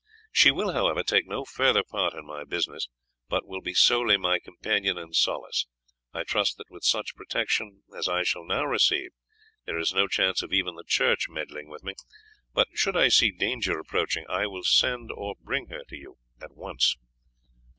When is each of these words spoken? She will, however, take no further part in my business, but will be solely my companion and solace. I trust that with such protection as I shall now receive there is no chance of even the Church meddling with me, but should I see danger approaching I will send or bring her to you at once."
She 0.31 0.49
will, 0.49 0.71
however, 0.71 1.03
take 1.03 1.27
no 1.27 1.45
further 1.45 1.83
part 1.83 2.15
in 2.15 2.25
my 2.25 2.43
business, 2.43 2.87
but 3.29 3.45
will 3.45 3.61
be 3.61 3.75
solely 3.75 4.17
my 4.17 4.39
companion 4.39 4.97
and 4.97 5.15
solace. 5.15 5.67
I 6.11 6.23
trust 6.23 6.57
that 6.57 6.71
with 6.71 6.83
such 6.83 7.13
protection 7.15 7.83
as 7.95 8.07
I 8.09 8.23
shall 8.23 8.43
now 8.43 8.65
receive 8.65 9.11
there 9.67 9.77
is 9.77 9.93
no 9.93 10.07
chance 10.07 10.41
of 10.41 10.51
even 10.51 10.73
the 10.73 10.83
Church 10.87 11.29
meddling 11.29 11.69
with 11.69 11.83
me, 11.83 11.93
but 12.51 12.67
should 12.73 12.97
I 12.97 13.09
see 13.09 13.29
danger 13.29 13.77
approaching 13.77 14.25
I 14.27 14.47
will 14.47 14.63
send 14.63 15.11
or 15.11 15.35
bring 15.39 15.67
her 15.67 15.83
to 15.89 15.95
you 15.95 16.17
at 16.41 16.55
once." 16.57 16.97